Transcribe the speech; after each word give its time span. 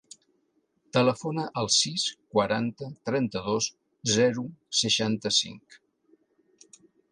Telefona 0.95 1.43
al 1.61 1.69
sis, 1.75 2.05
quaranta, 2.37 2.89
trenta-dos, 3.11 3.69
zero, 4.15 4.49
seixanta-cinc. 4.81 5.81